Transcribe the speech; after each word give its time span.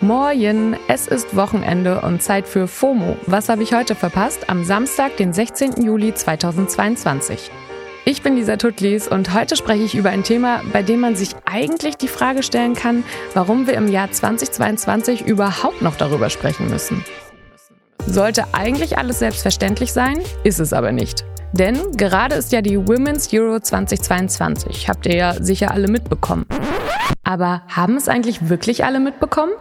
Moin, 0.00 0.76
es 0.86 1.08
ist 1.08 1.34
Wochenende 1.34 2.02
und 2.02 2.22
Zeit 2.22 2.46
für 2.46 2.68
FOMO. 2.68 3.16
Was 3.26 3.48
habe 3.48 3.64
ich 3.64 3.74
heute 3.74 3.96
verpasst? 3.96 4.48
Am 4.48 4.62
Samstag, 4.62 5.16
den 5.16 5.32
16. 5.32 5.82
Juli 5.82 6.14
2022. 6.14 7.50
Ich 8.04 8.22
bin 8.22 8.36
Lisa 8.36 8.56
Tutlis 8.56 9.08
und 9.08 9.34
heute 9.34 9.56
spreche 9.56 9.82
ich 9.82 9.96
über 9.96 10.10
ein 10.10 10.22
Thema, 10.22 10.62
bei 10.72 10.84
dem 10.84 11.00
man 11.00 11.16
sich 11.16 11.30
eigentlich 11.46 11.96
die 11.96 12.06
Frage 12.06 12.44
stellen 12.44 12.74
kann, 12.74 13.02
warum 13.34 13.66
wir 13.66 13.74
im 13.74 13.88
Jahr 13.88 14.08
2022 14.08 15.26
überhaupt 15.26 15.82
noch 15.82 15.96
darüber 15.96 16.30
sprechen 16.30 16.70
müssen. 16.70 17.04
Sollte 18.06 18.44
eigentlich 18.52 18.98
alles 18.98 19.18
selbstverständlich 19.18 19.92
sein, 19.92 20.20
ist 20.44 20.60
es 20.60 20.72
aber 20.72 20.92
nicht. 20.92 21.24
Denn 21.52 21.76
gerade 21.96 22.36
ist 22.36 22.52
ja 22.52 22.62
die 22.62 22.78
Women's 22.78 23.32
Euro 23.32 23.58
2022. 23.58 24.88
Habt 24.88 25.06
ihr 25.06 25.16
ja 25.16 25.42
sicher 25.42 25.72
alle 25.72 25.88
mitbekommen. 25.88 26.46
Aber 27.24 27.62
haben 27.68 27.96
es 27.96 28.08
eigentlich 28.08 28.48
wirklich 28.48 28.84
alle 28.84 29.00
mitbekommen? 29.00 29.52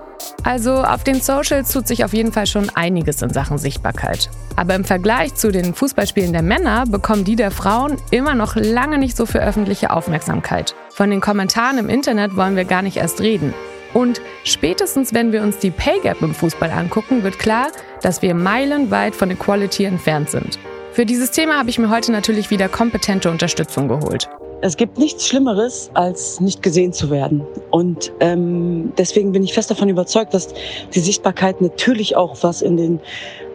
Also 0.44 0.74
auf 0.74 1.04
den 1.04 1.22
Socials 1.22 1.72
tut 1.72 1.88
sich 1.88 2.04
auf 2.04 2.14
jeden 2.14 2.32
Fall 2.32 2.48
schon 2.48 2.70
einiges 2.74 3.22
in 3.22 3.30
Sachen 3.30 3.58
Sichtbarkeit. 3.58 4.30
Aber 4.56 4.76
im 4.76 4.86
Vergleich 4.86 5.36
zu 5.36 5.52
den 5.52 5.74
Fußballspielen 5.74 6.34
der 6.34 6.42
Männer 6.42 6.86
bekommen 6.86 7.24
die 7.24 7.36
der 7.36 7.52
Frauen 7.52 7.98
immer 8.12 8.34
noch 8.34 8.56
lange 8.56 8.98
nicht 8.98 9.18
so 9.18 9.26
viel 9.26 9.42
öffentliche 9.42 9.92
Aufmerksamkeit. 9.92 10.76
Von 10.90 11.10
den 11.10 11.22
Kommentaren 11.22 11.78
im 11.78 11.90
Internet 11.90 12.36
wollen 12.36 12.56
wir 12.56 12.66
gar 12.66 12.82
nicht 12.82 12.98
erst 12.98 13.22
reden. 13.22 13.54
Und 13.94 14.22
spätestens, 14.44 15.14
wenn 15.14 15.32
wir 15.32 15.42
uns 15.42 15.58
die 15.58 15.72
Pay 15.72 16.02
Gap 16.02 16.22
im 16.22 16.34
Fußball 16.34 16.72
angucken, 16.72 17.24
wird 17.24 17.40
klar, 17.40 17.68
dass 18.02 18.22
wir 18.22 18.36
meilenweit 18.36 19.16
von 19.16 19.32
Equality 19.32 19.86
entfernt 19.86 20.30
sind. 20.30 20.60
Für 20.92 21.06
dieses 21.06 21.32
Thema 21.32 21.58
habe 21.60 21.70
ich 21.70 21.80
mir 21.80 21.90
heute 21.90 22.12
natürlich 22.12 22.50
wieder 22.50 22.70
kompetente 22.70 23.30
Unterstützung 23.30 23.88
geholt. 23.88 24.30
Es 24.62 24.76
gibt 24.76 24.98
nichts 24.98 25.28
Schlimmeres, 25.28 25.92
als 25.94 26.40
nicht 26.40 26.64
gesehen 26.64 26.92
zu 26.92 27.12
werden. 27.12 27.46
Und 27.70 28.12
ähm, 28.20 28.92
deswegen 28.98 29.32
bin 29.32 29.44
ich 29.44 29.54
fest 29.54 29.70
davon 29.70 29.88
überzeugt, 29.88 30.34
dass 30.34 30.54
die 30.96 31.00
Sichtbarkeit 31.00 31.62
natürlich 31.62 32.16
auch 32.16 32.38
was 32.42 32.64
in 32.64 32.76
den 32.76 33.00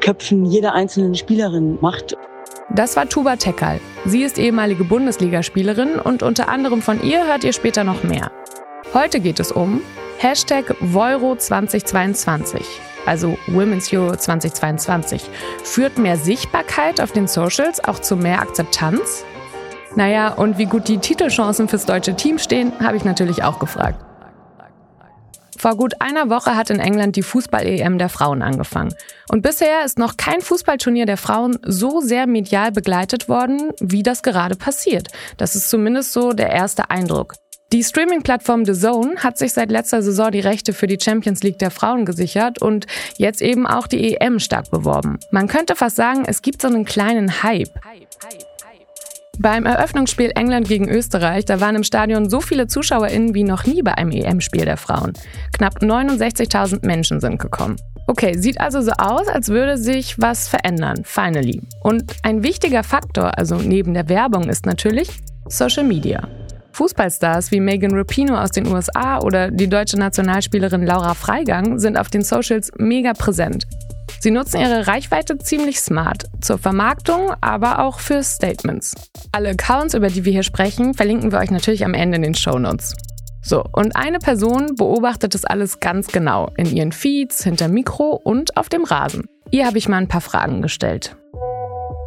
Köpfen 0.01 0.45
jeder 0.47 0.75
einzelnen 0.75 1.17
Spielerin 1.17 1.79
macht. 1.81 2.17
Das 2.71 2.95
war 2.95 3.09
Tuba 3.09 3.37
Tekal. 3.37 3.81
Sie 4.05 4.23
ist 4.23 4.39
ehemalige 4.39 4.85
Bundesligaspielerin 4.85 5.97
und 5.99 6.23
unter 6.23 6.49
anderem 6.49 6.83
von 6.83 7.03
ihr 7.03 7.27
hört 7.27 7.43
ihr 7.43 7.53
später 7.53 7.83
noch 7.83 8.05
mehr. 8.05 8.31
Heute 8.95 9.19
geht 9.19 9.41
es 9.41 9.51
um 9.51 9.81
Hashtag 10.19 10.77
Voiro 10.81 11.35
2022, 11.35 12.65
also 13.07 13.37
Women's 13.49 13.93
Euro 13.93 14.15
2022. 14.15 15.23
Führt 15.65 15.99
mehr 15.99 16.17
Sichtbarkeit 16.17 17.01
auf 17.01 17.11
den 17.11 17.27
Socials 17.27 17.83
auch 17.83 17.99
zu 17.99 18.17
mehr 18.17 18.41
Akzeptanz? 18.41 19.25
Naja, 19.95 20.33
und 20.33 20.59
wie 20.59 20.67
gut 20.67 20.89
die 20.89 20.99
Titelchancen 20.99 21.69
fürs 21.69 21.87
deutsche 21.87 22.15
Team 22.15 22.39
stehen, 22.39 22.73
habe 22.81 22.97
ich 22.97 23.05
natürlich 23.05 23.43
auch 23.43 23.59
gefragt. 23.59 24.03
Vor 25.59 25.77
gut 25.77 26.01
einer 26.01 26.29
Woche 26.29 26.57
hat 26.57 26.71
in 26.71 26.81
England 26.81 27.15
die 27.15 27.23
Fußball-EM 27.23 27.97
der 27.97 28.09
Frauen 28.09 28.43
angefangen. 28.43 28.95
Und 29.29 29.43
bisher 29.43 29.85
ist 29.85 29.97
noch 29.97 30.17
kein 30.17 30.41
Fußballturnier 30.41 31.07
der 31.07 31.17
Frauen 31.17 31.57
so 31.63 32.01
sehr 32.01 32.27
medial 32.27 32.73
begleitet 32.73 33.29
worden, 33.29 33.71
wie 33.79 34.03
das 34.03 34.23
gerade 34.23 34.57
passiert. 34.57 35.09
Das 35.37 35.55
ist 35.55 35.71
zumindest 35.71 36.13
so 36.13 36.33
der 36.33 36.51
erste 36.51 36.91
Eindruck. 36.91 37.35
Die 37.73 37.85
Streaming-Plattform 37.85 38.65
The 38.65 38.73
Zone 38.73 39.15
hat 39.19 39.39
sich 39.39 39.53
seit 39.53 39.71
letzter 39.71 40.03
Saison 40.03 40.33
die 40.33 40.41
Rechte 40.41 40.73
für 40.73 40.89
die 40.89 40.99
Champions 41.01 41.45
League 41.45 41.61
der 41.61 41.71
Frauen 41.71 42.07
gesichert 42.07 42.61
und 42.61 42.87
jetzt 43.17 43.41
eben 43.41 43.67
auch 43.67 43.87
die 43.87 44.17
EM 44.17 44.41
stark 44.41 44.71
beworben. 44.71 45.21
Man 45.31 45.47
könnte 45.47 45.77
fast 45.77 45.97
sagen, 45.97 46.25
es 46.27 46.43
gibt 46.43 46.61
so 46.61 46.69
einen 46.69 46.85
kleinen 46.85 47.43
Hype. 47.43 47.71
Hype, 47.85 48.09
Hype. 48.25 48.52
Beim 49.39 49.65
Eröffnungsspiel 49.65 50.31
England 50.35 50.69
gegen 50.69 50.91
Österreich, 50.91 51.47
da 51.47 51.59
waren 51.59 51.77
im 51.77 51.85
Stadion 51.85 52.29
so 52.29 52.43
viele 52.43 52.67
ZuschauerInnen 52.67 53.35
wie 53.35 53.45
noch 53.45 53.65
nie 53.65 53.83
bei 53.83 53.97
einem 53.97 54.11
EM-Spiel 54.11 54.67
der 54.67 54.77
Frauen. 54.77 55.15
Knapp 55.57 55.79
69.000 55.81 56.85
Menschen 56.87 57.19
sind 57.19 57.39
gekommen. 57.39 57.77
Okay, 58.07 58.37
sieht 58.37 58.61
also 58.61 58.83
so 58.83 58.93
aus, 58.93 59.29
als 59.29 59.49
würde 59.49 59.79
sich 59.79 60.21
was 60.21 60.49
verändern, 60.49 61.03
finally. 61.05 61.63
Und 61.83 62.15
ein 62.23 62.43
wichtiger 62.43 62.83
Faktor, 62.83 63.39
also 63.39 63.57
neben 63.57 63.95
der 63.95 64.11
Werbung, 64.11 64.51
ist 64.51 64.67
natürlich 64.67 65.09
Social 65.49 65.85
Media. 65.85 66.29
Fußballstars 66.73 67.51
wie 67.53 67.61
Megan 67.61 67.95
Rapinoe 67.95 68.39
aus 68.39 68.51
den 68.51 68.67
USA 68.67 69.19
oder 69.21 69.51
die 69.51 69.69
deutsche 69.69 69.99
Nationalspielerin 69.99 70.85
Laura 70.85 71.15
Freigang 71.15 71.79
sind 71.79 71.97
auf 71.97 72.09
den 72.09 72.23
Socials 72.23 72.71
mega 72.77 73.13
präsent. 73.13 73.67
Sie 74.23 74.31
nutzen 74.31 74.61
ihre 74.61 74.87
Reichweite 74.87 75.37
ziemlich 75.37 75.81
smart, 75.81 76.27
zur 76.41 76.57
Vermarktung, 76.57 77.33
aber 77.41 77.81
auch 77.81 77.99
für 77.99 78.23
Statements. 78.23 78.95
Alle 79.33 79.49
Accounts, 79.49 79.95
über 79.95 80.07
die 80.07 80.25
wir 80.25 80.31
hier 80.31 80.45
sprechen, 80.45 80.95
verlinken 80.95 81.33
wir 81.33 81.41
euch 81.41 81.51
natürlich 81.51 81.85
am 81.85 81.93
Ende 81.93 82.19
in 82.19 82.23
den 82.23 82.37
Shownotes. 82.37 82.95
So, 83.43 83.65
und 83.73 83.97
eine 83.97 84.21
Person 84.21 84.77
beobachtet 84.77 85.35
das 85.35 85.45
alles 85.45 85.81
ganz 85.81 86.07
genau 86.07 86.53
in 86.57 86.67
ihren 86.67 86.93
Feeds, 86.93 87.43
hinter 87.43 87.67
Mikro 87.67 88.13
und 88.13 88.57
auf 88.57 88.69
dem 88.69 88.85
Rasen. 88.85 89.25
Ihr 89.51 89.67
habe 89.67 89.79
ich 89.79 89.89
mal 89.89 89.97
ein 89.97 90.07
paar 90.07 90.21
Fragen 90.21 90.63
gestellt. 90.63 91.17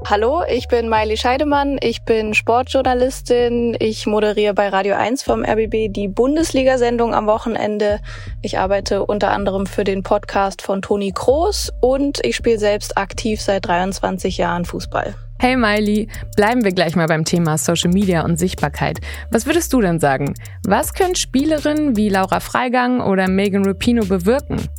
Hallo, 0.08 0.44
ich 0.48 0.68
bin 0.68 0.88
Miley 0.88 1.18
Scheidemann, 1.18 1.80
ich 1.82 2.04
bin 2.04 2.36
Sportjournalistin, 2.36 3.76
ich 3.80 4.06
moderiere 4.06 4.54
bei 4.54 4.70
Radio 4.70 4.94
1 4.94 5.24
vom 5.24 5.44
RBB 5.44 5.92
die 5.92 6.08
Bundesliga-Sendung 6.08 7.16
am 7.16 7.26
Wochenende. 7.26 8.00
Ich 8.44 8.60
arbeite 8.60 9.04
unter 9.04 9.32
anderem 9.32 9.66
für 9.66 9.84
den 9.84 10.04
Podcast 10.04 10.62
von 10.62 10.84
Toni 10.84 11.12
Kroos 11.12 11.72
und 11.82 12.24
ich 12.24 12.36
spiele 12.36 12.60
selbst 12.60 13.00
aktiv 13.00 13.42
seit 13.42 13.66
23 13.66 14.38
Jahren 14.38 14.66
Fußball. 14.66 15.16
Hey 15.40 15.56
Miley, 15.56 16.08
bleiben 16.36 16.64
wir 16.64 16.72
gleich 16.72 16.96
mal 16.96 17.08
beim 17.08 17.26
Thema 17.26 17.58
Social 17.58 17.90
Media 17.90 18.24
und 18.24 18.38
Sichtbarkeit. 18.38 19.00
Was 19.32 19.48
würdest 19.48 19.74
du 19.74 19.82
denn 19.82 20.00
sagen? 20.00 20.36
Was 20.68 20.94
können 20.94 21.16
Spielerinnen 21.16 21.98
wie 21.98 22.10
Laura 22.10 22.42
Freigang 22.42 23.02
oder 23.02 23.28
Megan 23.28 23.66
Rapino 23.66 24.06
bewirken? 24.06 24.70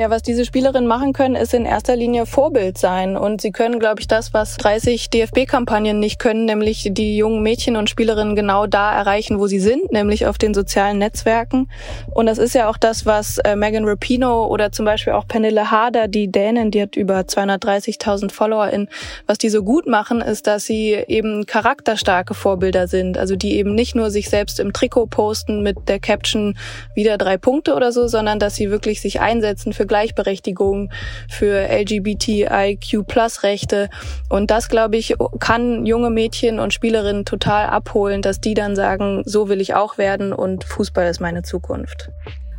Ja, 0.00 0.08
was 0.08 0.22
diese 0.22 0.46
Spielerinnen 0.46 0.88
machen 0.88 1.12
können, 1.12 1.34
ist 1.34 1.52
in 1.52 1.66
erster 1.66 1.94
Linie 1.94 2.24
Vorbild 2.24 2.78
sein. 2.78 3.18
Und 3.18 3.42
sie 3.42 3.52
können, 3.52 3.78
glaube 3.78 4.00
ich, 4.00 4.08
das, 4.08 4.32
was 4.32 4.56
30 4.56 5.10
DFB-Kampagnen 5.10 6.00
nicht 6.00 6.18
können, 6.18 6.46
nämlich 6.46 6.88
die 6.90 7.18
jungen 7.18 7.42
Mädchen 7.42 7.76
und 7.76 7.90
Spielerinnen 7.90 8.34
genau 8.34 8.66
da 8.66 8.94
erreichen, 8.94 9.38
wo 9.38 9.46
sie 9.46 9.60
sind, 9.60 9.92
nämlich 9.92 10.24
auf 10.24 10.38
den 10.38 10.54
sozialen 10.54 10.96
Netzwerken. 10.96 11.68
Und 12.14 12.24
das 12.24 12.38
ist 12.38 12.54
ja 12.54 12.70
auch 12.70 12.78
das, 12.78 13.04
was 13.04 13.36
äh, 13.40 13.56
Megan 13.56 13.84
Rapino 13.84 14.46
oder 14.46 14.72
zum 14.72 14.86
Beispiel 14.86 15.12
auch 15.12 15.28
Pernille 15.28 15.70
Harder, 15.70 16.08
die 16.08 16.32
Dänen, 16.32 16.70
die 16.70 16.80
hat 16.80 16.96
über 16.96 17.18
230.000 17.18 18.32
FollowerInnen, 18.32 18.88
was 19.26 19.36
die 19.36 19.50
so 19.50 19.62
gut 19.62 19.86
machen, 19.86 20.22
ist, 20.22 20.46
dass 20.46 20.64
sie 20.64 20.92
eben 21.08 21.44
charakterstarke 21.44 22.32
Vorbilder 22.32 22.88
sind. 22.88 23.18
Also 23.18 23.36
die 23.36 23.56
eben 23.56 23.74
nicht 23.74 23.94
nur 23.94 24.10
sich 24.10 24.30
selbst 24.30 24.60
im 24.60 24.72
Trikot 24.72 25.08
posten 25.08 25.62
mit 25.62 25.90
der 25.90 26.00
Caption 26.00 26.56
wieder 26.94 27.18
drei 27.18 27.36
Punkte 27.36 27.74
oder 27.74 27.92
so, 27.92 28.08
sondern 28.08 28.38
dass 28.38 28.56
sie 28.56 28.70
wirklich 28.70 29.02
sich 29.02 29.20
einsetzen 29.20 29.74
für 29.74 29.89
Gleichberechtigung, 29.90 30.90
für 31.28 31.68
LGBTIQ-Plus-Rechte. 31.68 33.90
Und 34.28 34.52
das, 34.52 34.68
glaube 34.68 34.96
ich, 34.96 35.16
kann 35.40 35.84
junge 35.84 36.10
Mädchen 36.10 36.60
und 36.60 36.72
Spielerinnen 36.72 37.24
total 37.24 37.66
abholen, 37.66 38.22
dass 38.22 38.40
die 38.40 38.54
dann 38.54 38.76
sagen, 38.76 39.24
so 39.26 39.48
will 39.48 39.60
ich 39.60 39.74
auch 39.74 39.98
werden 39.98 40.32
und 40.32 40.62
Fußball 40.62 41.08
ist 41.08 41.20
meine 41.20 41.42
Zukunft. 41.42 42.12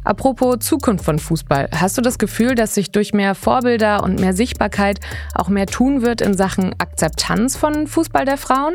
Apropos 0.03 0.57
Zukunft 0.59 1.05
von 1.05 1.19
Fußball, 1.19 1.69
hast 1.73 1.97
du 1.97 2.01
das 2.01 2.19
Gefühl, 2.19 2.55
dass 2.55 2.73
sich 2.73 2.91
durch 2.91 3.13
mehr 3.13 3.33
Vorbilder 3.33 4.03
und 4.03 4.19
mehr 4.19 4.33
Sichtbarkeit 4.33 4.99
auch 5.33 5.47
mehr 5.47 5.67
tun 5.67 6.01
wird 6.01 6.19
in 6.19 6.35
Sachen 6.35 6.75
Akzeptanz 6.79 7.55
von 7.55 7.87
Fußball 7.87 8.25
der 8.25 8.37
Frauen? 8.37 8.73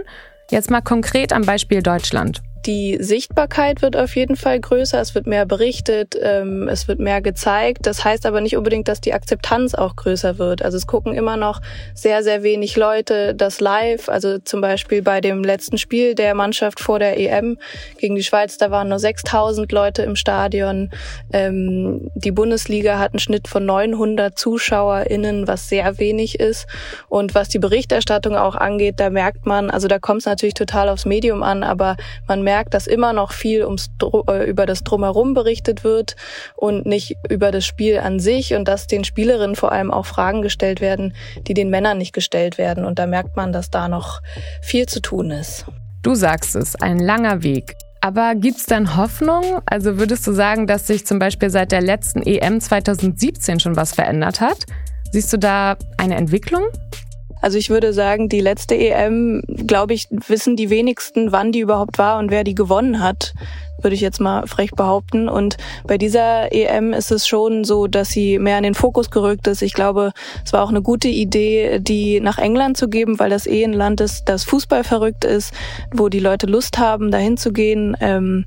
Jetzt 0.51 0.71
mal 0.71 0.81
konkret 0.81 1.35
am 1.35 1.43
Beispiel 1.43 1.83
Deutschland. 1.83 2.41
Die 2.67 2.99
Sichtbarkeit 3.01 3.81
wird 3.81 3.97
auf 3.97 4.17
jeden 4.17 4.35
Fall 4.35 4.59
größer, 4.59 5.01
es 5.01 5.15
wird 5.15 5.29
mehr 5.29 5.47
berichtet, 5.47 6.17
ähm, 6.21 6.67
es 6.67 6.89
wird 6.89 6.99
mehr 6.99 7.23
gezeigt. 7.23 7.87
Das 7.87 8.05
heißt 8.05 8.27
aber 8.27 8.41
nicht 8.41 8.57
unbedingt, 8.57 8.89
dass 8.89 9.01
die 9.01 9.13
Akzeptanz 9.13 9.77
auch 9.77 9.95
größer 9.95 10.39
wird. 10.39 10.63
Also 10.63 10.77
es 10.77 10.89
gucken 10.89 11.15
immer 11.15 11.37
noch 11.37 11.61
sehr, 11.95 12.25
sehr 12.25 12.43
wenig 12.43 12.77
Leute 12.77 13.37
das 13.37 13.61
live. 13.61 14.09
Also 14.09 14.39
zum 14.39 14.61
Beispiel 14.61 15.01
bei 15.01 15.21
dem 15.21 15.45
letzten 15.45 15.79
Spiel 15.79 16.17
der 16.17 16.35
Mannschaft 16.35 16.81
vor 16.81 16.99
der 16.99 17.21
EM 17.21 17.57
gegen 17.99 18.17
die 18.17 18.25
Schweiz, 18.25 18.59
da 18.59 18.73
waren 18.73 18.89
nur 18.89 18.99
6000 18.99 19.71
Leute 19.71 20.03
im 20.03 20.17
Stadion. 20.17 20.91
Ähm, 21.33 22.11
die 22.17 22.33
Bundesliga 22.33 22.99
hat 22.99 23.13
einen 23.13 23.21
Schnitt 23.21 23.47
von 23.47 23.65
900 23.65 24.37
ZuschauerInnen, 24.37 25.47
was 25.47 25.69
sehr 25.69 26.01
wenig 26.01 26.41
ist. 26.41 26.67
Und 27.09 27.37
was 27.37 27.49
die 27.49 27.61
Berichterstattung 27.61 28.35
auch 28.35 28.57
angeht, 28.57 28.99
da 28.99 29.09
merkt 29.11 29.47
man, 29.47 29.71
also 29.71 29.87
da 29.87 30.01
kommt 30.01 30.23
es 30.23 30.27
natürlich 30.27 30.55
total 30.55 30.89
aufs 30.89 31.07
Medium 31.07 31.45
an, 31.45 31.63
aber 31.63 31.97
man 32.27 32.43
merkt, 32.43 32.56
merkt, 32.57 32.73
dass 32.73 32.87
immer 32.87 33.13
noch 33.13 33.33
viel 33.33 33.67
ums, 33.67 33.91
äh, 34.29 34.49
über 34.49 34.65
das 34.65 34.83
Drumherum 34.83 35.35
berichtet 35.35 35.85
wird 35.85 36.17
und 36.55 36.87
nicht 36.87 37.17
über 37.29 37.51
das 37.51 37.67
Spiel 37.67 37.99
an 37.99 38.19
sich 38.19 38.55
und 38.55 38.67
dass 38.67 38.87
den 38.87 39.05
Spielerinnen 39.05 39.57
vor 39.57 39.73
allem 39.73 39.91
auch 39.91 40.07
Fragen 40.07 40.41
gestellt 40.41 40.81
werden, 40.81 41.13
die 41.47 41.53
den 41.53 41.69
Männern 41.69 41.99
nicht 41.99 42.15
gestellt 42.15 42.57
werden. 42.57 42.87
Und 42.87 42.99
da 42.99 43.07
merkt 43.07 43.37
man, 43.37 43.53
dass 43.53 43.69
da 43.71 43.89
noch 43.89 44.23
viel 44.63 44.87
zu 44.87 45.03
tun 45.03 45.31
ist. 45.31 45.67
Du 46.03 46.15
sagst 46.15 46.57
es, 46.57 46.77
ein 46.77 46.99
langer 46.99 47.43
Weg. 47.43 47.75
Aber 48.01 48.35
gibt 48.35 48.57
es 48.57 48.65
dann 48.65 48.97
Hoffnung? 48.97 49.61
Also 49.67 49.99
würdest 49.99 50.27
du 50.27 50.33
sagen, 50.33 50.67
dass 50.67 50.87
sich 50.87 51.07
zum 51.07 51.19
Beispiel 51.19 51.51
seit 51.51 51.73
der 51.73 51.83
letzten 51.83 52.23
EM 52.23 52.63
2017 52.63 53.61
schon 53.61 53.77
was 53.77 53.93
verändert 53.93 54.41
hat? 54.41 54.65
Siehst 55.13 55.31
du 55.31 55.37
da 55.37 55.77
eine 55.99 56.17
Entwicklung? 56.17 56.63
Also 57.47 57.59
ich 57.59 57.71
würde 57.71 57.93
sagen, 57.93 58.29
die 58.29 58.41
letzte 58.41 58.75
EM, 58.75 59.41
glaube 59.47 59.95
ich, 59.95 60.09
wissen 60.11 60.57
die 60.57 60.69
wenigsten, 60.69 61.31
wann 61.31 61.53
die 61.53 61.61
überhaupt 61.61 61.97
war 61.97 62.19
und 62.19 62.33
wer 62.33 62.43
die 62.43 62.57
gewonnen 62.57 63.01
hat. 63.01 63.35
Würde 63.83 63.95
ich 63.95 64.01
jetzt 64.01 64.21
mal 64.21 64.47
frech 64.47 64.71
behaupten. 64.73 65.29
Und 65.29 65.57
bei 65.87 65.99
dieser 65.99 66.53
EM 66.53 66.93
ist 66.93 67.11
es 67.11 67.27
schon 67.27 67.65
so, 67.65 67.87
dass 67.87 68.09
sie 68.09 68.39
mehr 68.39 68.59
in 68.59 68.65
den 68.65 68.75
Fokus 68.75 69.11
gerückt 69.11 69.47
ist. 69.47 69.63
Ich 69.63 69.73
glaube, 69.73 70.13
es 70.45 70.53
war 70.53 70.63
auch 70.63 70.71
eine 70.71 70.83
gute 70.83 71.09
Idee, 71.09 71.79
die 71.81 72.21
nach 72.21 72.39
England 72.39 72.77
zu 72.77 72.89
geben, 72.89 73.19
weil 73.19 73.31
das 73.31 73.47
eh 73.47 73.65
ein 73.65 73.73
Land 73.73 74.01
ist, 74.01 74.29
das 74.29 74.45
Fußball 74.45 74.85
verrückt 74.85 75.25
ist, 75.25 75.53
wo 75.93 76.09
die 76.09 76.21
Leute 76.21 76.47
Lust 76.47 76.79
haben, 76.79 77.11
dahin 77.11 77.37
zu 77.37 77.53
gehen. 77.53 77.97
Ähm, 78.01 78.45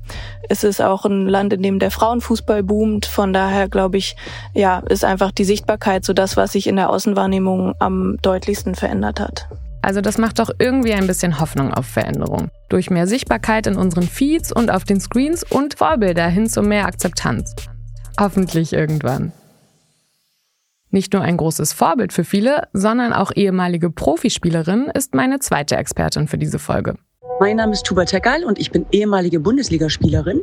es 0.48 0.64
ist 0.64 0.82
auch 0.82 1.04
ein 1.04 1.26
Land, 1.26 1.52
in 1.52 1.62
dem 1.62 1.78
der 1.78 1.90
Frauenfußball 1.90 2.62
boomt. 2.62 3.06
Von 3.06 3.32
daher 3.32 3.68
glaube 3.68 3.98
ich, 3.98 4.16
ja, 4.52 4.80
ist 4.88 5.04
einfach 5.04 5.30
die 5.30 5.44
Sichtbarkeit 5.44 6.04
so 6.04 6.12
das, 6.12 6.36
was 6.36 6.52
sich 6.52 6.66
in 6.66 6.76
der 6.76 6.90
Außenwahrnehmung 6.90 7.74
am 7.78 8.18
deutlichsten 8.22 8.74
verändert 8.74 9.20
hat. 9.20 9.48
Also 9.82 10.00
das 10.00 10.18
macht 10.18 10.38
doch 10.38 10.50
irgendwie 10.58 10.92
ein 10.92 11.06
bisschen 11.06 11.40
Hoffnung 11.40 11.72
auf 11.72 11.86
Veränderung. 11.86 12.50
Durch 12.68 12.90
mehr 12.90 13.06
Sichtbarkeit 13.06 13.66
in 13.66 13.76
unseren 13.76 14.04
Feeds 14.04 14.52
und 14.52 14.70
auf 14.70 14.84
den 14.84 15.00
Screens 15.00 15.42
und 15.42 15.78
Vorbilder 15.78 16.28
hin 16.28 16.48
zu 16.48 16.62
mehr 16.62 16.86
Akzeptanz. 16.86 17.54
Hoffentlich 18.18 18.72
irgendwann. 18.72 19.32
Nicht 20.90 21.12
nur 21.12 21.22
ein 21.22 21.36
großes 21.36 21.72
Vorbild 21.72 22.12
für 22.12 22.24
viele, 22.24 22.68
sondern 22.72 23.12
auch 23.12 23.30
ehemalige 23.34 23.90
Profispielerin 23.90 24.90
ist 24.92 25.14
meine 25.14 25.38
zweite 25.38 25.76
Expertin 25.76 26.26
für 26.26 26.38
diese 26.38 26.58
Folge. 26.58 26.96
Mein 27.38 27.56
Name 27.56 27.72
ist 27.72 27.86
Tuba 27.86 28.04
Tekal 28.04 28.44
und 28.44 28.58
ich 28.58 28.70
bin 28.70 28.84
ehemalige 28.92 29.40
Bundesligaspielerin. 29.40 30.42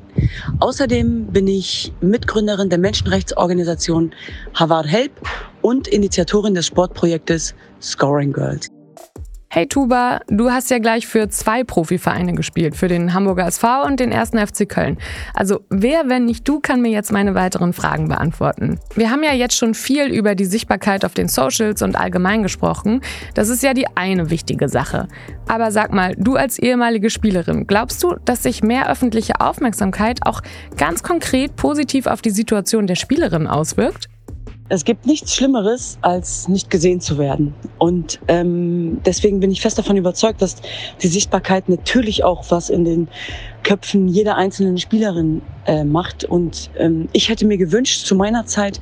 Außerdem 0.59 1.27
bin 1.27 1.47
ich 1.47 1.93
Mitgründerin 2.01 2.69
der 2.69 2.79
Menschenrechtsorganisation 2.79 4.15
Havard 4.55 4.87
Help 4.87 5.11
und 5.61 5.87
Initiatorin 5.89 6.55
des 6.55 6.65
Sportprojektes 6.65 7.53
Scoring 7.79 8.33
Girls. 8.33 8.67
Hey 9.49 9.65
Tuba, 9.65 10.19
du 10.27 10.51
hast 10.51 10.69
ja 10.69 10.77
gleich 10.77 11.07
für 11.07 11.29
zwei 11.29 11.63
Profivereine 11.63 12.33
gespielt, 12.33 12.75
für 12.75 12.89
den 12.89 13.13
Hamburger 13.13 13.47
SV 13.47 13.85
und 13.85 14.01
den 14.01 14.11
ersten 14.11 14.45
FC 14.45 14.67
Köln. 14.67 14.97
Also 15.33 15.61
wer, 15.69 16.09
wenn 16.09 16.25
nicht 16.25 16.45
du, 16.45 16.59
kann 16.59 16.81
mir 16.81 16.91
jetzt 16.91 17.13
meine 17.13 17.33
weiteren 17.33 17.71
Fragen 17.71 18.09
beantworten? 18.09 18.77
Wir 18.95 19.09
haben 19.09 19.23
ja 19.23 19.31
jetzt 19.31 19.55
schon 19.55 19.73
viel 19.73 20.07
über 20.07 20.35
die 20.35 20.43
Sichtbarkeit 20.43 21.05
auf 21.05 21.13
den 21.13 21.29
Socials 21.29 21.81
und 21.81 21.95
allgemein 21.95 22.43
gesprochen. 22.43 22.99
Das 23.35 23.47
ist 23.47 23.63
ja 23.63 23.73
die 23.73 23.87
eine 23.95 24.29
wichtige 24.29 24.67
Sache. 24.67 25.07
Aber 25.47 25.71
sag 25.71 25.93
mal, 25.93 26.13
du 26.17 26.35
als 26.35 26.59
ehemalige 26.59 27.09
Spielerin, 27.09 27.67
glaubst 27.67 28.03
du, 28.03 28.15
dass 28.25 28.43
sich 28.43 28.63
mehr 28.63 28.91
öffentliche 28.91 29.39
Aufmerksamkeit 29.39 30.19
auch 30.25 30.41
ganz 30.75 31.03
konkret 31.03 31.55
positiv 31.55 32.05
auf 32.05 32.21
die 32.21 32.31
Situation 32.31 32.85
der 32.85 32.95
Spielerin 32.95 33.47
auswirkt? 33.47 34.09
Es 34.69 34.83
gibt 34.83 35.05
nichts 35.05 35.33
Schlimmeres, 35.33 35.97
als 36.01 36.49
nicht 36.49 36.69
gesehen 36.69 36.99
zu 36.99 37.17
werden. 37.17 37.53
Und 37.77 38.19
ähm, 38.27 38.99
deswegen 39.05 39.39
bin 39.39 39.49
ich 39.49 39.61
fest 39.61 39.77
davon 39.77 39.95
überzeugt, 39.95 40.41
dass 40.41 40.57
die 41.01 41.07
Sichtbarkeit 41.07 41.69
natürlich 41.69 42.25
auch 42.25 42.43
was 42.49 42.69
in 42.69 42.83
den 42.83 43.07
Köpfen 43.63 44.09
jeder 44.09 44.35
einzelnen 44.35 44.77
Spielerin 44.77 45.41
äh, 45.67 45.85
macht. 45.85 46.25
Und 46.25 46.69
ähm, 46.77 47.07
ich 47.13 47.29
hätte 47.29 47.45
mir 47.45 47.57
gewünscht 47.57 48.05
zu 48.05 48.15
meiner 48.15 48.45
Zeit, 48.45 48.81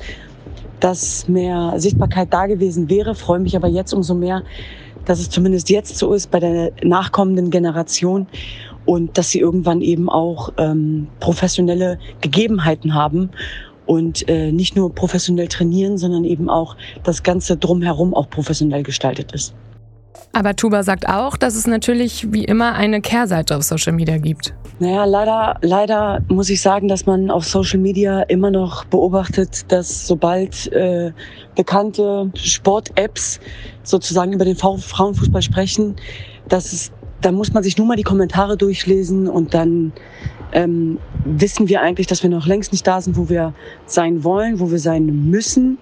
dass 0.79 1.27
mehr 1.27 1.73
Sichtbarkeit 1.77 2.33
da 2.33 2.47
gewesen 2.47 2.89
wäre, 2.89 3.13
freue 3.13 3.39
mich 3.39 3.55
aber 3.55 3.67
jetzt 3.67 3.93
umso 3.93 4.15
mehr, 4.15 4.41
dass 5.05 5.19
es 5.19 5.29
zumindest 5.29 5.69
jetzt 5.69 5.97
so 5.97 6.13
ist 6.13 6.31
bei 6.31 6.39
der 6.39 6.71
nachkommenden 6.83 7.51
Generation 7.51 8.25
und 8.85 9.17
dass 9.17 9.29
sie 9.29 9.39
irgendwann 9.39 9.81
eben 9.81 10.09
auch 10.09 10.51
ähm, 10.57 11.07
professionelle 11.19 11.99
Gegebenheiten 12.21 12.95
haben 12.95 13.29
und 13.85 14.27
äh, 14.27 14.51
nicht 14.51 14.75
nur 14.75 14.93
professionell 14.93 15.47
trainieren, 15.47 15.97
sondern 15.97 16.23
eben 16.23 16.49
auch 16.49 16.75
das 17.03 17.23
Ganze 17.23 17.57
drumherum 17.57 18.13
auch 18.13 18.29
professionell 18.29 18.83
gestaltet 18.83 19.31
ist. 19.33 19.53
Aber 20.33 20.55
Tuba 20.55 20.83
sagt 20.83 21.07
auch, 21.07 21.37
dass 21.37 21.55
es 21.55 21.65
natürlich 21.65 22.31
wie 22.31 22.43
immer 22.43 22.73
eine 22.73 22.99
Kehrseite 22.99 23.55
auf 23.55 23.63
Social 23.63 23.93
Media 23.93 24.17
gibt. 24.17 24.53
Naja, 24.79 25.05
leider, 25.05 25.57
leider 25.61 26.21
muss 26.27 26.49
ich 26.49 26.61
sagen, 26.61 26.89
dass 26.89 27.05
man 27.05 27.31
auf 27.31 27.45
Social 27.45 27.79
Media 27.79 28.21
immer 28.23 28.51
noch 28.51 28.83
beobachtet, 28.85 29.71
dass 29.71 30.05
sobald 30.05 30.69
äh, 30.73 31.13
bekannte 31.55 32.29
Sport-Apps 32.35 33.39
sozusagen 33.83 34.33
über 34.33 34.43
den 34.43 34.57
Frauenfußball 34.57 35.41
sprechen, 35.41 35.95
dass 36.49 36.73
es, 36.73 36.91
da 37.25 37.31
muss 37.31 37.54
man 37.54 37.63
sich 37.63 37.77
nur 37.77 37.88
mal 37.88 37.98
die 37.98 38.04
Kommentare 38.04 38.56
durchlesen 38.56 39.27
und 39.27 39.56
dann 39.56 39.94
ähm, 40.51 41.00
wissen 41.25 41.68
wir 41.68 41.81
eigentlich, 41.81 42.06
dass 42.06 42.22
wir 42.22 42.30
noch 42.30 42.45
längst 42.45 42.72
nicht 42.72 42.86
da 42.86 43.01
sind, 43.01 43.18
wo 43.18 43.30
wir 43.30 43.56
sein 43.88 44.24
wollen, 44.24 44.60
wo 44.60 44.69
wir 44.69 44.77
sein 44.77 45.30
müssen. 45.30 45.80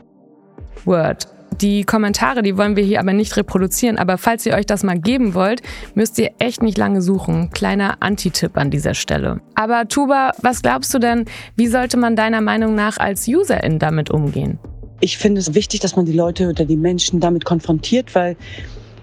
Word. 0.86 1.28
Die 1.62 1.84
Kommentare, 1.84 2.42
die 2.42 2.58
wollen 2.58 2.76
wir 2.76 2.84
hier 2.84 3.00
aber 3.00 3.14
nicht 3.14 3.36
reproduzieren, 3.38 3.98
aber 3.98 4.18
falls 4.18 4.46
ihr 4.46 4.54
euch 4.54 4.66
das 4.66 4.84
mal 4.84 4.98
geben 4.98 5.36
wollt, 5.36 5.62
müsst 5.96 6.18
ihr 6.18 6.32
echt 6.40 6.64
nicht 6.64 6.78
lange 6.78 7.02
suchen. 7.02 7.52
Kleiner 7.52 7.98
Anti-Tipp 8.00 8.58
an 8.58 8.72
dieser 8.72 8.94
Stelle. 8.94 9.42
Aber 9.54 9.88
Tuba, 9.88 10.32
was 10.42 10.62
glaubst 10.62 10.94
du 10.94 11.00
denn, 11.00 11.26
wie 11.56 11.68
sollte 11.68 11.98
man 11.98 12.16
deiner 12.16 12.42
Meinung 12.42 12.74
nach 12.74 12.98
als 12.98 13.28
Userin 13.28 13.80
damit 13.80 14.10
umgehen? 14.10 14.60
Ich 15.02 15.18
finde 15.18 15.40
es 15.40 15.54
wichtig, 15.54 15.82
dass 15.82 15.96
man 15.96 16.06
die 16.06 16.14
Leute 16.14 16.48
oder 16.50 16.66
die 16.66 16.78
Menschen 16.78 17.20
damit 17.20 17.46
konfrontiert, 17.46 18.16
weil 18.16 18.38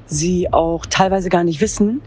sie 0.06 0.52
auch 0.52 0.86
teilweise 0.86 1.28
gar 1.28 1.44
nicht 1.44 1.60
wissen, 1.60 2.00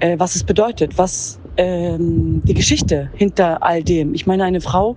äh, 0.00 0.18
was 0.18 0.34
es 0.34 0.44
bedeutet, 0.44 0.98
was 0.98 1.38
ähm, 1.56 2.42
die 2.44 2.54
Geschichte 2.54 3.10
hinter 3.14 3.62
all 3.62 3.82
dem. 3.82 4.14
Ich 4.14 4.26
meine, 4.26 4.44
eine 4.44 4.60
Frau, 4.60 4.96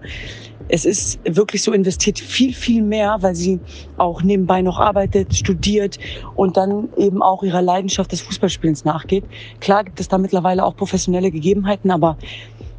es 0.69 0.85
ist 0.85 1.19
wirklich 1.25 1.61
so 1.61 1.71
investiert 1.71 2.19
viel, 2.19 2.53
viel 2.53 2.81
mehr, 2.81 3.17
weil 3.19 3.35
sie 3.35 3.59
auch 3.97 4.23
nebenbei 4.23 4.61
noch 4.61 4.79
arbeitet, 4.79 5.35
studiert 5.35 5.99
und 6.35 6.57
dann 6.57 6.89
eben 6.97 7.21
auch 7.21 7.43
ihrer 7.43 7.61
Leidenschaft 7.61 8.11
des 8.11 8.21
Fußballspielens 8.21 8.85
nachgeht. 8.85 9.25
Klar 9.59 9.83
gibt 9.83 9.99
es 9.99 10.07
da 10.07 10.17
mittlerweile 10.17 10.63
auch 10.63 10.75
professionelle 10.75 11.31
Gegebenheiten, 11.31 11.91
aber 11.91 12.17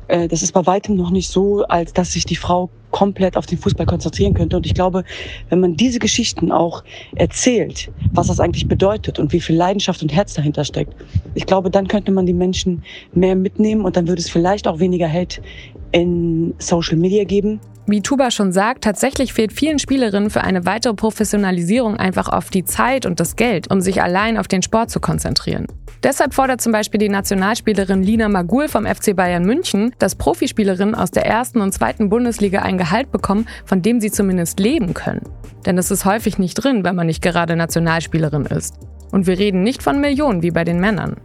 äh, 0.08 0.28
das 0.28 0.42
ist 0.42 0.52
bei 0.52 0.66
weitem 0.66 0.96
noch 0.96 1.10
nicht 1.10 1.30
so, 1.30 1.64
als 1.64 1.92
dass 1.92 2.12
sich 2.12 2.24
die 2.24 2.36
Frau 2.36 2.70
komplett 2.90 3.36
auf 3.36 3.46
den 3.46 3.58
Fußball 3.58 3.86
konzentrieren 3.86 4.34
könnte. 4.34 4.56
Und 4.56 4.66
ich 4.66 4.74
glaube, 4.74 5.04
wenn 5.48 5.60
man 5.60 5.76
diese 5.76 5.98
Geschichten 5.98 6.52
auch 6.52 6.84
erzählt, 7.16 7.90
was 8.12 8.28
das 8.28 8.38
eigentlich 8.38 8.68
bedeutet 8.68 9.18
und 9.18 9.32
wie 9.32 9.40
viel 9.40 9.56
Leidenschaft 9.56 10.02
und 10.02 10.12
Herz 10.12 10.34
dahinter 10.34 10.64
steckt, 10.64 10.94
ich 11.34 11.46
glaube, 11.46 11.70
dann 11.70 11.88
könnte 11.88 12.12
man 12.12 12.26
die 12.26 12.32
Menschen 12.32 12.84
mehr 13.12 13.34
mitnehmen 13.34 13.84
und 13.84 13.96
dann 13.96 14.06
würde 14.06 14.20
es 14.20 14.30
vielleicht 14.30 14.68
auch 14.68 14.78
weniger 14.78 15.12
Hate 15.12 15.42
in 15.90 16.54
Social 16.58 16.96
Media 16.96 17.24
geben. 17.24 17.60
Wie 17.86 18.00
Tuba 18.00 18.30
schon 18.30 18.50
sagt, 18.50 18.84
tatsächlich 18.84 19.34
fehlt 19.34 19.52
vielen 19.52 19.78
Spielerinnen 19.78 20.30
für 20.30 20.42
eine 20.42 20.64
weitere 20.64 20.94
Professionalisierung 20.94 21.96
einfach 21.96 22.32
oft 22.32 22.54
die 22.54 22.64
Zeit 22.64 23.04
und 23.04 23.20
das 23.20 23.36
Geld, 23.36 23.70
um 23.70 23.82
sich 23.82 24.00
allein 24.00 24.38
auf 24.38 24.48
den 24.48 24.62
Sport 24.62 24.90
zu 24.90 25.00
konzentrieren. 25.00 25.66
Deshalb 26.02 26.32
fordert 26.32 26.62
zum 26.62 26.72
Beispiel 26.72 26.98
die 26.98 27.10
Nationalspielerin 27.10 28.02
Lina 28.02 28.30
Magul 28.30 28.68
vom 28.68 28.86
FC 28.86 29.14
Bayern 29.14 29.44
München, 29.44 29.94
dass 29.98 30.14
Profispielerinnen 30.14 30.94
aus 30.94 31.10
der 31.10 31.26
ersten 31.26 31.60
und 31.60 31.72
zweiten 31.72 32.08
Bundesliga 32.08 32.62
ein 32.62 32.78
Gehalt 32.78 33.12
bekommen, 33.12 33.46
von 33.66 33.82
dem 33.82 34.00
sie 34.00 34.10
zumindest 34.10 34.60
leben 34.60 34.94
können. 34.94 35.22
Denn 35.66 35.76
es 35.76 35.90
ist 35.90 36.06
häufig 36.06 36.38
nicht 36.38 36.54
drin, 36.54 36.84
wenn 36.84 36.96
man 36.96 37.06
nicht 37.06 37.22
gerade 37.22 37.54
Nationalspielerin 37.54 38.46
ist. 38.46 38.76
Und 39.12 39.26
wir 39.26 39.38
reden 39.38 39.62
nicht 39.62 39.82
von 39.82 40.00
Millionen 40.00 40.42
wie 40.42 40.50
bei 40.50 40.64
den 40.64 40.80
Männern. 40.80 41.16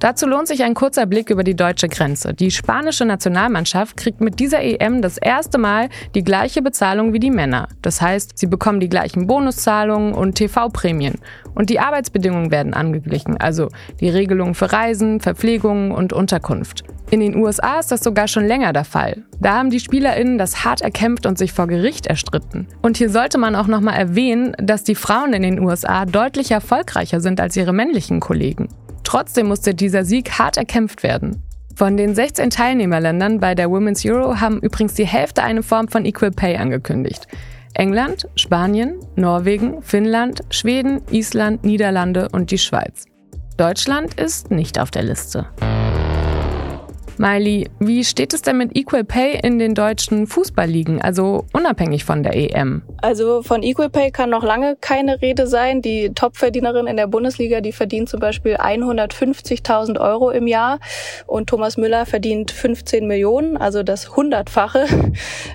Dazu 0.00 0.26
lohnt 0.26 0.48
sich 0.48 0.62
ein 0.62 0.74
kurzer 0.74 1.06
Blick 1.06 1.30
über 1.30 1.44
die 1.44 1.56
deutsche 1.56 1.88
Grenze. 1.88 2.34
Die 2.34 2.50
spanische 2.50 3.04
Nationalmannschaft 3.04 3.96
kriegt 3.96 4.20
mit 4.20 4.38
dieser 4.40 4.60
EM 4.62 5.00
das 5.00 5.18
erste 5.18 5.58
Mal 5.58 5.88
die 6.14 6.24
gleiche 6.24 6.62
Bezahlung 6.62 7.12
wie 7.12 7.20
die 7.20 7.30
Männer. 7.30 7.68
Das 7.80 8.02
heißt, 8.02 8.36
sie 8.36 8.46
bekommen 8.46 8.80
die 8.80 8.88
gleichen 8.88 9.26
Bonuszahlungen 9.26 10.12
und 10.12 10.34
TV-Prämien. 10.34 11.14
Und 11.54 11.70
die 11.70 11.80
Arbeitsbedingungen 11.80 12.50
werden 12.50 12.74
angeglichen, 12.74 13.36
also 13.38 13.68
die 14.00 14.08
Regelungen 14.08 14.54
für 14.54 14.72
Reisen, 14.72 15.20
Verpflegungen 15.20 15.92
und 15.92 16.12
Unterkunft. 16.12 16.84
In 17.10 17.20
den 17.20 17.36
USA 17.36 17.78
ist 17.78 17.92
das 17.92 18.02
sogar 18.02 18.28
schon 18.28 18.46
länger 18.46 18.72
der 18.72 18.84
Fall. 18.84 19.22
Da 19.40 19.54
haben 19.54 19.70
die 19.70 19.78
SpielerInnen 19.78 20.36
das 20.36 20.64
hart 20.64 20.80
erkämpft 20.80 21.26
und 21.26 21.38
sich 21.38 21.52
vor 21.52 21.66
Gericht 21.66 22.06
erstritten. 22.06 22.66
Und 22.82 22.96
hier 22.96 23.10
sollte 23.10 23.38
man 23.38 23.54
auch 23.54 23.68
nochmal 23.68 23.96
erwähnen, 23.96 24.56
dass 24.58 24.84
die 24.84 24.94
Frauen 24.94 25.32
in 25.32 25.42
den 25.42 25.60
USA 25.60 26.06
deutlich 26.06 26.50
erfolgreicher 26.50 27.20
sind 27.20 27.40
als 27.40 27.56
ihre 27.56 27.72
männlichen 27.72 28.20
Kollegen. 28.20 28.68
Trotzdem 29.04 29.46
musste 29.46 29.74
dieser 29.74 30.04
Sieg 30.04 30.38
hart 30.38 30.56
erkämpft 30.56 31.02
werden. 31.02 31.42
Von 31.76 31.96
den 31.96 32.14
16 32.14 32.50
Teilnehmerländern 32.50 33.40
bei 33.40 33.54
der 33.54 33.68
Women's 33.68 34.04
Euro 34.04 34.40
haben 34.40 34.60
übrigens 34.60 34.94
die 34.94 35.06
Hälfte 35.06 35.42
eine 35.42 35.62
Form 35.62 35.88
von 35.88 36.04
Equal 36.04 36.30
Pay 36.30 36.56
angekündigt. 36.56 37.26
England, 37.74 38.28
Spanien, 38.36 39.00
Norwegen, 39.16 39.82
Finnland, 39.82 40.42
Schweden, 40.50 41.02
Island, 41.10 41.64
Niederlande 41.64 42.28
und 42.30 42.52
die 42.52 42.58
Schweiz. 42.58 43.04
Deutschland 43.56 44.14
ist 44.14 44.50
nicht 44.50 44.78
auf 44.78 44.90
der 44.92 45.02
Liste. 45.02 45.46
Miley, 47.18 47.68
wie 47.78 48.04
steht 48.04 48.34
es 48.34 48.42
denn 48.42 48.56
mit 48.56 48.76
Equal 48.76 49.04
Pay 49.04 49.38
in 49.42 49.58
den 49.58 49.74
deutschen 49.74 50.26
Fußballligen, 50.26 51.00
also 51.00 51.46
unabhängig 51.52 52.04
von 52.04 52.22
der 52.22 52.34
EM? 52.34 52.82
Also 53.02 53.42
von 53.42 53.62
Equal 53.62 53.90
Pay 53.90 54.10
kann 54.10 54.30
noch 54.30 54.42
lange 54.42 54.76
keine 54.80 55.22
Rede 55.22 55.46
sein. 55.46 55.80
Die 55.82 56.10
Topverdienerin 56.14 56.86
in 56.86 56.96
der 56.96 57.06
Bundesliga, 57.06 57.60
die 57.60 57.72
verdient 57.72 58.08
zum 58.08 58.18
Beispiel 58.18 58.56
150.000 58.56 60.00
Euro 60.00 60.30
im 60.30 60.46
Jahr 60.46 60.80
und 61.26 61.48
Thomas 61.48 61.76
Müller 61.76 62.06
verdient 62.06 62.50
15 62.50 63.06
Millionen, 63.06 63.56
also 63.56 63.82
das 63.82 64.16
Hundertfache. 64.16 64.86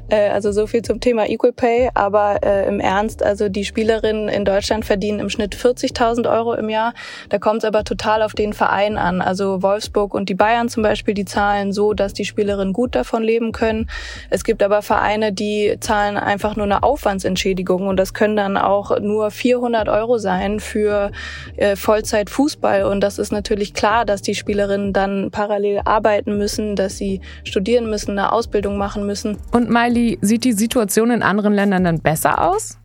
Äh, 0.10 0.30
also 0.30 0.52
so 0.52 0.66
viel 0.66 0.82
zum 0.82 1.00
Thema 1.00 1.30
Equal 1.30 1.52
Pay. 1.52 1.90
Aber 1.94 2.40
äh, 2.42 2.68
im 2.68 2.80
Ernst, 2.80 3.22
also 3.22 3.48
die 3.48 3.64
Spielerinnen 3.64 4.28
in 4.28 4.44
Deutschland 4.44 4.86
verdienen 4.86 5.20
im 5.20 5.30
Schnitt 5.30 5.56
40.000 5.56 6.28
Euro 6.32 6.56
im 6.56 6.70
Jahr. 6.70 6.94
Da 7.30 7.38
kommt 7.38 7.60
es 7.60 7.66
aber 7.66 7.84
total 7.84 8.24
auf 8.24 8.34
den 8.34 8.54
Verein 8.54 8.98
an. 8.98 9.22
Also 9.22 9.62
Wolfsburg 9.62 10.16
und 10.16 10.30
die 10.30 10.34
Bayern 10.34 10.68
zum 10.70 10.82
Beispiel, 10.82 11.14
die 11.14 11.26
zahlen 11.26 11.49
zahlen 11.50 11.74
so, 11.74 11.94
dass 11.94 12.14
die 12.14 12.26
Spielerinnen 12.26 12.74
gut 12.74 12.96
davon 12.96 13.24
leben 13.24 13.52
können. 13.52 13.90
Es 14.30 14.44
gibt 14.44 14.62
aber 14.62 14.82
Vereine, 14.82 15.34
die 15.34 15.78
zahlen 15.80 16.18
einfach 16.18 16.56
nur 16.56 16.66
eine 16.66 16.84
Aufwandsentschädigung 16.84 17.88
und 17.88 17.98
das 17.98 18.14
können 18.14 18.36
dann 18.36 18.58
auch 18.58 19.00
nur 19.00 19.32
400 19.32 19.90
Euro 19.90 20.20
sein 20.20 20.60
für 20.60 21.12
äh, 21.58 21.76
Vollzeit 21.76 22.30
Fußball 22.30 22.84
und 22.84 23.02
das 23.02 23.18
ist 23.18 23.32
natürlich 23.32 23.74
klar, 23.74 24.06
dass 24.06 24.22
die 24.22 24.36
Spielerinnen 24.36 24.94
dann 24.94 25.32
parallel 25.32 25.82
arbeiten 25.86 26.38
müssen, 26.38 26.76
dass 26.76 26.98
sie 26.98 27.22
studieren 27.44 27.90
müssen, 27.90 28.12
eine 28.12 28.32
Ausbildung 28.32 28.78
machen 28.78 29.06
müssen. 29.06 29.38
Und 29.52 29.70
Miley, 29.70 30.20
sieht 30.22 30.44
die 30.44 30.54
Situation 30.54 31.10
in 31.12 31.24
anderen 31.24 31.54
Ländern 31.54 31.84
dann 31.84 32.00
besser 32.00 32.48
aus? 32.48 32.79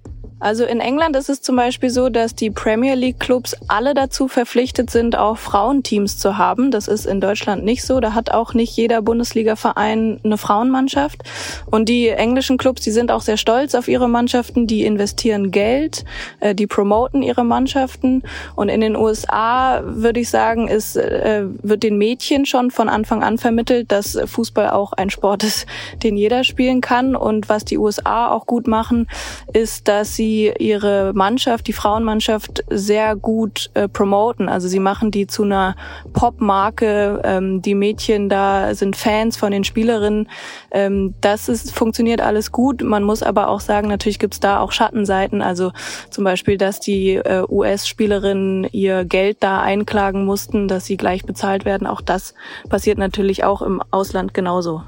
Also 0.44 0.66
in 0.66 0.80
England 0.80 1.16
ist 1.16 1.30
es 1.30 1.40
zum 1.40 1.56
Beispiel 1.56 1.88
so, 1.88 2.10
dass 2.10 2.34
die 2.34 2.50
Premier 2.50 2.96
League 2.96 3.18
Clubs 3.18 3.56
alle 3.66 3.94
dazu 3.94 4.28
verpflichtet 4.28 4.90
sind, 4.90 5.16
auch 5.16 5.38
Frauenteams 5.38 6.18
zu 6.18 6.36
haben. 6.36 6.70
Das 6.70 6.86
ist 6.86 7.06
in 7.06 7.18
Deutschland 7.18 7.64
nicht 7.64 7.82
so. 7.82 7.98
Da 7.98 8.12
hat 8.12 8.30
auch 8.30 8.52
nicht 8.52 8.76
jeder 8.76 9.00
Bundesliga-Verein 9.00 10.20
eine 10.22 10.36
Frauenmannschaft. 10.36 11.22
Und 11.64 11.88
die 11.88 12.10
englischen 12.10 12.58
Clubs, 12.58 12.82
die 12.82 12.90
sind 12.90 13.10
auch 13.10 13.22
sehr 13.22 13.38
stolz 13.38 13.74
auf 13.74 13.88
ihre 13.88 14.06
Mannschaften. 14.06 14.66
Die 14.66 14.84
investieren 14.84 15.50
Geld, 15.50 16.04
äh, 16.40 16.54
die 16.54 16.66
promoten 16.66 17.22
ihre 17.22 17.42
Mannschaften. 17.42 18.22
Und 18.54 18.68
in 18.68 18.82
den 18.82 18.96
USA 18.96 19.80
würde 19.82 20.20
ich 20.20 20.28
sagen, 20.28 20.68
ist, 20.68 20.94
äh, 20.98 21.46
wird 21.62 21.82
den 21.82 21.96
Mädchen 21.96 22.44
schon 22.44 22.70
von 22.70 22.90
Anfang 22.90 23.22
an 23.22 23.38
vermittelt, 23.38 23.90
dass 23.90 24.18
Fußball 24.22 24.68
auch 24.68 24.92
ein 24.92 25.08
Sport 25.08 25.42
ist, 25.42 25.64
den 26.02 26.18
jeder 26.18 26.44
spielen 26.44 26.82
kann. 26.82 27.16
Und 27.16 27.48
was 27.48 27.64
die 27.64 27.78
USA 27.78 28.28
auch 28.28 28.44
gut 28.44 28.66
machen, 28.66 29.08
ist, 29.54 29.88
dass 29.88 30.14
sie 30.14 30.33
sie 30.34 30.52
ihre 30.58 31.12
Mannschaft, 31.14 31.66
die 31.66 31.72
Frauenmannschaft, 31.72 32.64
sehr 32.70 33.16
gut 33.16 33.70
äh, 33.74 33.88
promoten. 33.88 34.48
Also 34.48 34.68
sie 34.68 34.80
machen 34.80 35.10
die 35.10 35.26
zu 35.26 35.44
einer 35.44 35.76
Pop-Marke. 36.12 37.20
Ähm, 37.24 37.62
die 37.62 37.74
Mädchen 37.74 38.28
da 38.28 38.74
sind 38.74 38.96
Fans 38.96 39.36
von 39.36 39.52
den 39.52 39.64
Spielerinnen. 39.64 40.28
Ähm, 40.72 41.14
das 41.20 41.48
ist, 41.48 41.72
funktioniert 41.72 42.20
alles 42.20 42.50
gut. 42.50 42.82
Man 42.82 43.04
muss 43.04 43.22
aber 43.22 43.48
auch 43.48 43.60
sagen, 43.60 43.88
natürlich 43.88 44.18
gibt's 44.18 44.40
da 44.40 44.60
auch 44.60 44.72
Schattenseiten. 44.72 45.42
Also 45.42 45.72
zum 46.10 46.24
Beispiel, 46.24 46.58
dass 46.58 46.80
die 46.80 47.14
äh, 47.14 47.44
US-Spielerinnen 47.48 48.66
ihr 48.72 49.04
Geld 49.04 49.38
da 49.40 49.60
einklagen 49.60 50.24
mussten, 50.24 50.68
dass 50.68 50.86
sie 50.86 50.96
gleich 50.96 51.24
bezahlt 51.24 51.64
werden. 51.64 51.86
Auch 51.86 52.00
das 52.00 52.34
passiert 52.68 52.98
natürlich 52.98 53.44
auch 53.44 53.62
im 53.62 53.82
Ausland 53.90 54.34
genauso. 54.34 54.82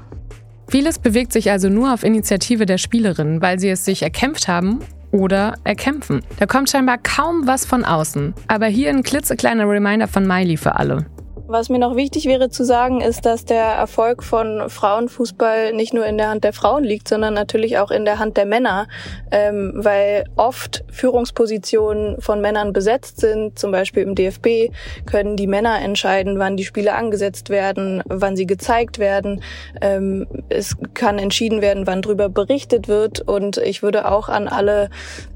Vieles 0.69 0.99
bewegt 0.99 1.31
sich 1.31 1.49
also 1.49 1.69
nur 1.69 1.93
auf 1.93 2.03
Initiative 2.03 2.65
der 2.65 2.77
Spielerinnen, 2.77 3.41
weil 3.41 3.57
sie 3.57 3.69
es 3.69 3.85
sich 3.85 4.01
erkämpft 4.01 4.49
haben 4.49 4.81
oder 5.17 5.55
erkämpfen. 5.63 6.21
Da 6.39 6.45
kommt 6.45 6.69
scheinbar 6.69 6.97
kaum 6.99 7.47
was 7.47 7.65
von 7.65 7.83
außen. 7.83 8.33
Aber 8.47 8.67
hier 8.67 8.89
ein 8.89 9.03
klitzekleiner 9.03 9.67
Reminder 9.67 10.07
von 10.07 10.27
Miley 10.27 10.57
für 10.57 10.75
alle. 10.75 11.05
Was 11.49 11.69
mir 11.69 11.79
noch 11.79 11.95
wichtig 11.95 12.25
wäre 12.25 12.49
zu 12.49 12.65
sagen, 12.65 12.99
ist, 12.99 13.25
dass 13.25 13.45
der 13.45 13.63
Erfolg 13.63 14.21
von 14.21 14.69
Frauenfußball 14.69 15.71
nicht 15.71 15.93
nur 15.93 16.05
in 16.05 16.17
der 16.17 16.27
Hand 16.27 16.43
der 16.43 16.51
Frauen 16.51 16.83
liegt, 16.83 17.07
sondern 17.07 17.33
natürlich 17.33 17.77
auch 17.77 17.89
in 17.89 18.03
der 18.03 18.19
Hand 18.19 18.35
der 18.35 18.45
Männer, 18.45 18.89
ähm, 19.31 19.71
weil 19.73 20.25
oft 20.35 20.83
Führungspositionen 20.91 22.19
von 22.19 22.41
Männern 22.41 22.73
besetzt 22.73 23.21
sind. 23.21 23.57
Zum 23.57 23.71
Beispiel 23.71 24.03
im 24.03 24.13
DFB 24.13 24.73
können 25.05 25.37
die 25.37 25.47
Männer 25.47 25.79
entscheiden, 25.81 26.37
wann 26.37 26.57
die 26.57 26.65
Spiele 26.65 26.93
angesetzt 26.95 27.49
werden, 27.49 28.03
wann 28.07 28.35
sie 28.35 28.45
gezeigt 28.45 28.99
werden. 28.99 29.41
Ähm, 29.79 30.27
es 30.49 30.75
kann 30.95 31.17
entschieden 31.17 31.61
werden, 31.61 31.87
wann 31.87 32.01
drüber 32.01 32.27
berichtet 32.27 32.89
wird. 32.89 33.21
Und 33.21 33.55
ich 33.55 33.81
würde 33.81 34.11
auch 34.11 34.27
an 34.27 34.49
alle 34.49 34.89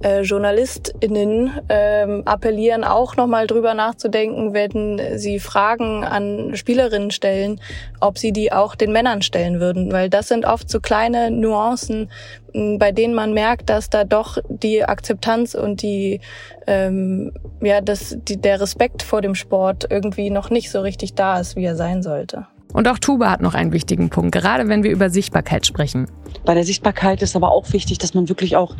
äh, 0.03 0.23
JournalistInnen 0.23 1.51
ähm, 1.69 2.23
appellieren, 2.25 2.83
auch 2.83 3.15
nochmal 3.15 3.47
drüber 3.47 3.73
nachzudenken, 3.75 4.53
wenn 4.53 5.17
sie 5.17 5.39
Fragen 5.39 6.00
an 6.03 6.55
Spielerinnen 6.55 7.11
stellen, 7.11 7.59
ob 7.99 8.17
sie 8.17 8.31
die 8.31 8.51
auch 8.51 8.75
den 8.75 8.91
Männern 8.91 9.21
stellen 9.21 9.59
würden, 9.59 9.91
weil 9.91 10.09
das 10.09 10.27
sind 10.27 10.45
oft 10.45 10.69
so 10.69 10.79
kleine 10.79 11.31
Nuancen, 11.31 12.09
bei 12.53 12.91
denen 12.91 13.13
man 13.13 13.33
merkt, 13.33 13.69
dass 13.69 13.89
da 13.89 14.03
doch 14.03 14.37
die 14.49 14.83
Akzeptanz 14.83 15.55
und 15.55 15.81
die 15.81 16.19
ähm, 16.67 17.31
ja 17.61 17.81
das 17.81 18.17
die, 18.27 18.37
der 18.37 18.59
Respekt 18.59 19.03
vor 19.03 19.21
dem 19.21 19.35
Sport 19.35 19.87
irgendwie 19.89 20.29
noch 20.29 20.49
nicht 20.49 20.69
so 20.71 20.81
richtig 20.81 21.13
da 21.13 21.39
ist, 21.39 21.55
wie 21.55 21.63
er 21.63 21.75
sein 21.75 22.03
sollte. 22.03 22.47
Und 22.73 22.87
auch 22.87 22.97
Tuba 22.97 23.29
hat 23.29 23.41
noch 23.41 23.53
einen 23.53 23.73
wichtigen 23.73 24.09
Punkt, 24.09 24.31
gerade 24.31 24.67
wenn 24.69 24.83
wir 24.83 24.91
über 24.91 25.09
Sichtbarkeit 25.09 25.65
sprechen. 25.65 26.07
Bei 26.45 26.53
der 26.53 26.63
Sichtbarkeit 26.63 27.21
ist 27.21 27.35
aber 27.35 27.51
auch 27.51 27.71
wichtig, 27.73 27.97
dass 27.97 28.13
man 28.13 28.29
wirklich 28.29 28.55
auch 28.55 28.75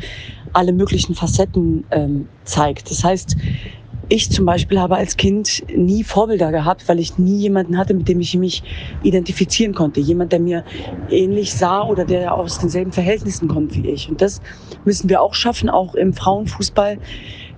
alle 0.52 0.72
möglichen 0.72 1.14
Facetten 1.14 1.84
ähm, 1.90 2.28
zeigt. 2.44 2.90
Das 2.90 3.04
heißt, 3.04 3.36
ich 4.12 4.30
zum 4.30 4.44
Beispiel 4.44 4.78
habe 4.78 4.96
als 4.96 5.16
Kind 5.16 5.64
nie 5.74 6.04
Vorbilder 6.04 6.52
gehabt, 6.52 6.86
weil 6.86 7.00
ich 7.00 7.16
nie 7.16 7.38
jemanden 7.38 7.78
hatte, 7.78 7.94
mit 7.94 8.08
dem 8.08 8.20
ich 8.20 8.36
mich 8.36 8.62
identifizieren 9.02 9.74
konnte. 9.74 10.00
Jemand, 10.00 10.32
der 10.32 10.40
mir 10.40 10.64
ähnlich 11.08 11.54
sah 11.54 11.82
oder 11.84 12.04
der 12.04 12.34
aus 12.34 12.58
denselben 12.58 12.92
Verhältnissen 12.92 13.48
kommt 13.48 13.74
wie 13.74 13.88
ich. 13.88 14.10
Und 14.10 14.20
das 14.20 14.42
müssen 14.84 15.08
wir 15.08 15.22
auch 15.22 15.32
schaffen, 15.32 15.70
auch 15.70 15.94
im 15.94 16.12
Frauenfußball, 16.12 16.98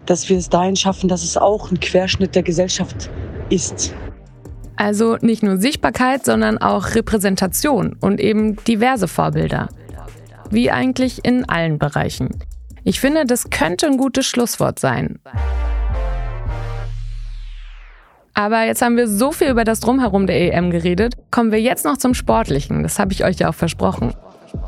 dass 0.06 0.28
wir 0.28 0.38
es 0.38 0.48
dahin 0.48 0.76
schaffen, 0.76 1.08
dass 1.08 1.24
es 1.24 1.36
auch 1.36 1.72
ein 1.72 1.80
Querschnitt 1.80 2.36
der 2.36 2.44
Gesellschaft 2.44 3.10
ist. 3.50 3.92
Also 4.76 5.16
nicht 5.20 5.42
nur 5.42 5.56
Sichtbarkeit, 5.56 6.24
sondern 6.24 6.58
auch 6.58 6.94
Repräsentation 6.94 7.96
und 8.00 8.20
eben 8.20 8.62
diverse 8.64 9.08
Vorbilder. 9.08 9.68
Wie 10.50 10.70
eigentlich 10.70 11.24
in 11.24 11.48
allen 11.48 11.78
Bereichen. 11.78 12.30
Ich 12.84 13.00
finde, 13.00 13.24
das 13.24 13.50
könnte 13.50 13.86
ein 13.86 13.96
gutes 13.96 14.26
Schlusswort 14.26 14.78
sein. 14.78 15.18
Aber 18.34 18.64
jetzt 18.64 18.82
haben 18.82 18.96
wir 18.96 19.06
so 19.08 19.30
viel 19.30 19.48
über 19.48 19.64
das 19.64 19.80
Drumherum 19.80 20.26
der 20.26 20.52
EM 20.52 20.70
geredet. 20.70 21.14
Kommen 21.30 21.52
wir 21.52 21.60
jetzt 21.60 21.84
noch 21.84 21.96
zum 21.96 22.14
Sportlichen. 22.14 22.82
Das 22.82 22.98
habe 22.98 23.12
ich 23.12 23.24
euch 23.24 23.38
ja 23.38 23.48
auch 23.48 23.54
versprochen. 23.54 24.12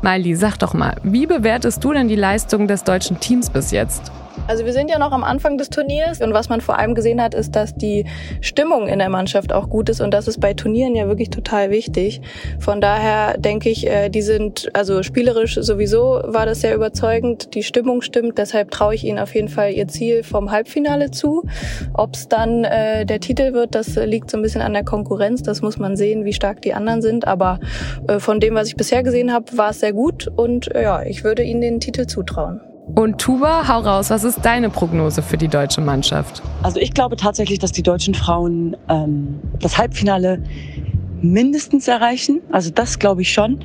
Miley, 0.01 0.35
sag 0.35 0.57
doch 0.57 0.73
mal, 0.73 0.95
wie 1.03 1.25
bewertest 1.25 1.83
du 1.83 1.93
denn 1.93 2.07
die 2.07 2.15
Leistung 2.15 2.67
des 2.67 2.83
deutschen 2.83 3.19
Teams 3.19 3.49
bis 3.49 3.71
jetzt? 3.71 4.11
Also 4.47 4.63
wir 4.63 4.71
sind 4.71 4.89
ja 4.89 4.97
noch 4.97 5.11
am 5.11 5.25
Anfang 5.25 5.57
des 5.57 5.69
Turniers 5.69 6.21
und 6.21 6.33
was 6.33 6.47
man 6.47 6.61
vor 6.61 6.79
allem 6.79 6.95
gesehen 6.95 7.21
hat, 7.21 7.33
ist, 7.33 7.53
dass 7.55 7.75
die 7.75 8.05
Stimmung 8.39 8.87
in 8.87 8.99
der 8.99 9.09
Mannschaft 9.09 9.51
auch 9.51 9.69
gut 9.69 9.89
ist 9.89 9.99
und 9.99 10.13
das 10.13 10.29
ist 10.29 10.39
bei 10.39 10.53
Turnieren 10.53 10.95
ja 10.95 11.07
wirklich 11.09 11.29
total 11.29 11.69
wichtig. 11.69 12.21
Von 12.57 12.79
daher 12.79 13.37
denke 13.37 13.69
ich, 13.69 13.85
äh, 13.87 14.07
die 14.07 14.21
sind, 14.21 14.69
also 14.73 15.03
spielerisch 15.03 15.55
sowieso 15.55 16.21
war 16.23 16.45
das 16.45 16.61
sehr 16.61 16.73
überzeugend, 16.75 17.55
die 17.55 17.63
Stimmung 17.63 18.01
stimmt, 18.01 18.37
deshalb 18.37 18.71
traue 18.71 18.95
ich 18.95 19.03
ihnen 19.03 19.19
auf 19.19 19.35
jeden 19.35 19.49
Fall 19.49 19.73
ihr 19.73 19.89
Ziel 19.89 20.23
vom 20.23 20.49
Halbfinale 20.49 21.11
zu. 21.11 21.43
Ob 21.93 22.15
es 22.15 22.29
dann 22.29 22.63
äh, 22.63 23.05
der 23.05 23.19
Titel 23.19 23.51
wird, 23.51 23.75
das 23.75 23.97
liegt 23.97 24.31
so 24.31 24.37
ein 24.37 24.43
bisschen 24.43 24.61
an 24.61 24.71
der 24.71 24.85
Konkurrenz, 24.85 25.43
das 25.43 25.61
muss 25.61 25.77
man 25.77 25.97
sehen, 25.97 26.23
wie 26.23 26.33
stark 26.33 26.61
die 26.61 26.73
anderen 26.73 27.01
sind, 27.01 27.27
aber 27.27 27.59
äh, 28.07 28.19
von 28.19 28.39
dem, 28.39 28.55
was 28.55 28.69
ich 28.69 28.77
bisher 28.77 29.03
gesehen 29.03 29.33
habe, 29.33 29.57
war 29.57 29.71
es 29.71 29.81
sehr 29.81 29.91
gut 29.91 30.31
und 30.33 30.73
äh, 30.73 30.83
ja, 30.83 31.03
ich 31.03 31.25
würde 31.25 31.43
ihnen 31.43 31.59
den 31.59 31.81
Titel 31.81 32.07
zutrauen. 32.07 32.61
Und 32.95 33.19
Tuba, 33.19 33.67
hau 33.67 33.79
raus, 33.79 34.09
was 34.09 34.23
ist 34.23 34.43
deine 34.43 34.69
Prognose 34.69 35.21
für 35.21 35.37
die 35.37 35.47
deutsche 35.47 35.81
Mannschaft? 35.81 36.41
Also 36.63 36.79
ich 36.79 36.93
glaube 36.93 37.15
tatsächlich, 37.15 37.59
dass 37.59 37.71
die 37.71 37.83
deutschen 37.83 38.13
Frauen 38.13 38.75
ähm, 38.89 39.39
das 39.59 39.77
Halbfinale 39.77 40.41
mindestens 41.21 41.87
erreichen. 41.87 42.41
Also 42.51 42.69
das 42.69 42.99
glaube 42.99 43.21
ich 43.21 43.33
schon. 43.33 43.59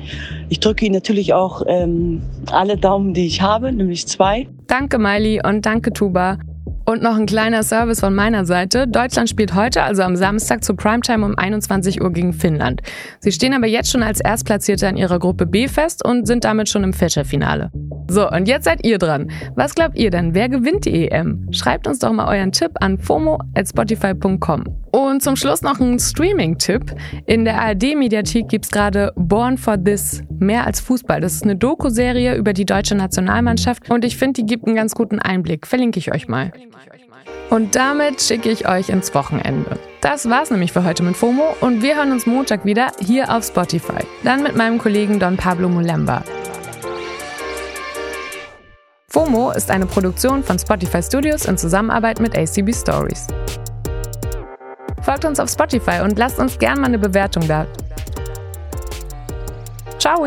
Ich 0.49 0.59
drücke 0.59 0.85
ihnen 0.85 0.95
natürlich 0.95 1.33
auch 1.33 1.63
ähm, 1.67 2.21
alle 2.51 2.77
Daumen, 2.77 3.13
die 3.13 3.25
ich 3.25 3.41
habe, 3.41 3.71
nämlich 3.71 4.07
zwei. 4.07 4.47
Danke, 4.67 4.99
Miley, 4.99 5.41
und 5.43 5.65
danke, 5.65 5.93
Tuba. 5.93 6.37
Und 6.85 7.01
noch 7.01 7.15
ein 7.15 7.25
kleiner 7.25 7.63
Service 7.63 8.01
von 8.01 8.13
meiner 8.13 8.45
Seite. 8.45 8.87
Deutschland 8.87 9.29
spielt 9.29 9.55
heute, 9.55 9.83
also 9.83 10.01
am 10.03 10.15
Samstag 10.15 10.63
zu 10.63 10.75
Primetime 10.75 11.25
um 11.25 11.37
21 11.37 12.01
Uhr 12.01 12.11
gegen 12.11 12.33
Finnland. 12.33 12.81
Sie 13.19 13.31
stehen 13.31 13.53
aber 13.53 13.67
jetzt 13.67 13.89
schon 13.89 14.03
als 14.03 14.19
Erstplatzierte 14.19 14.87
in 14.87 14.97
ihrer 14.97 15.19
Gruppe 15.19 15.45
B 15.45 15.67
fest 15.67 16.03
und 16.05 16.27
sind 16.27 16.43
damit 16.43 16.67
schon 16.67 16.83
im 16.83 16.93
Viertelfinale. 16.93 17.71
So, 18.09 18.29
und 18.29 18.47
jetzt 18.47 18.65
seid 18.65 18.85
ihr 18.85 18.97
dran. 18.97 19.31
Was 19.55 19.75
glaubt 19.75 19.97
ihr 19.97 20.09
denn? 20.09 20.35
Wer 20.35 20.49
gewinnt 20.49 20.85
die 20.85 21.09
EM? 21.09 21.47
Schreibt 21.51 21.87
uns 21.87 21.99
doch 21.99 22.11
mal 22.11 22.27
euren 22.27 22.51
Tipp 22.51 22.71
an 22.81 22.97
fomo.spotify.com. 22.97 24.82
Und 24.95 25.23
zum 25.23 25.35
Schluss 25.35 25.63
noch 25.63 25.79
ein 25.79 25.97
Streaming-Tipp. 25.97 26.93
In 27.25 27.45
der 27.45 27.59
ARD-Mediathek 27.59 28.47
gibt's 28.47 28.69
gerade 28.69 29.11
Born 29.15 29.57
for 29.57 29.83
This, 29.83 30.21
mehr 30.37 30.67
als 30.67 30.81
Fußball. 30.81 31.19
Das 31.19 31.33
ist 31.33 31.43
eine 31.43 31.55
Doku-Serie 31.55 32.35
über 32.35 32.53
die 32.53 32.63
deutsche 32.63 32.93
Nationalmannschaft 32.93 33.89
und 33.89 34.05
ich 34.05 34.17
finde, 34.17 34.41
die 34.41 34.45
gibt 34.45 34.67
einen 34.67 34.75
ganz 34.75 34.93
guten 34.93 35.17
Einblick. 35.17 35.65
Verlinke 35.65 35.97
ich 35.97 36.13
euch 36.13 36.27
mal. 36.27 36.53
Und 37.49 37.75
damit 37.75 38.21
schicke 38.21 38.51
ich 38.51 38.67
euch 38.67 38.89
ins 38.89 39.15
Wochenende. 39.15 39.79
Das 40.01 40.29
war's 40.29 40.51
nämlich 40.51 40.71
für 40.71 40.83
heute 40.83 41.01
mit 41.01 41.17
FOMO 41.17 41.55
und 41.61 41.81
wir 41.81 41.95
hören 41.95 42.11
uns 42.11 42.27
Montag 42.27 42.63
wieder 42.63 42.91
hier 42.99 43.35
auf 43.35 43.43
Spotify. 43.43 44.03
Dann 44.23 44.43
mit 44.43 44.55
meinem 44.55 44.77
Kollegen 44.77 45.19
Don 45.19 45.37
Pablo 45.37 45.69
Mulemba. 45.69 46.23
FOMO 49.09 49.53
ist 49.53 49.71
eine 49.71 49.87
Produktion 49.87 50.43
von 50.43 50.59
Spotify 50.59 51.01
Studios 51.01 51.45
in 51.45 51.57
Zusammenarbeit 51.57 52.19
mit 52.19 52.37
ACB 52.37 52.71
Stories. 52.75 53.25
Folgt 55.03 55.25
uns 55.25 55.39
auf 55.39 55.49
Spotify 55.49 56.01
und 56.01 56.17
lasst 56.17 56.39
uns 56.39 56.57
gern 56.57 56.79
mal 56.79 56.87
eine 56.87 56.99
Bewertung 56.99 57.47
da. 57.47 57.67
Ciao! 59.99 60.25